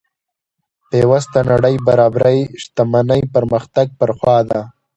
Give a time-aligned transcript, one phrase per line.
[0.89, 4.61] پیوسته نړۍ برابرۍ شتمنۍ پرمختګ پر خوا ده.